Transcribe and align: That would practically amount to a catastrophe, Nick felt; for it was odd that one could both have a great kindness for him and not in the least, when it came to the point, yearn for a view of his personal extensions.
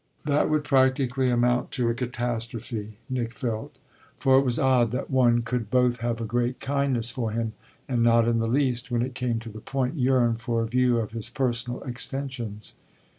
That 0.25 0.49
would 0.49 0.63
practically 0.63 1.27
amount 1.27 1.69
to 1.73 1.87
a 1.89 1.93
catastrophe, 1.93 2.97
Nick 3.07 3.31
felt; 3.33 3.77
for 4.17 4.39
it 4.39 4.43
was 4.43 4.57
odd 4.57 4.89
that 4.89 5.11
one 5.11 5.43
could 5.43 5.69
both 5.69 5.97
have 5.99 6.19
a 6.19 6.25
great 6.25 6.59
kindness 6.59 7.11
for 7.11 7.29
him 7.29 7.53
and 7.87 8.01
not 8.01 8.27
in 8.27 8.39
the 8.39 8.47
least, 8.49 8.89
when 8.89 9.03
it 9.03 9.13
came 9.13 9.37
to 9.41 9.49
the 9.49 9.61
point, 9.61 9.97
yearn 9.97 10.37
for 10.37 10.63
a 10.63 10.67
view 10.67 10.97
of 10.97 11.11
his 11.11 11.29
personal 11.29 11.83
extensions. 11.83 12.77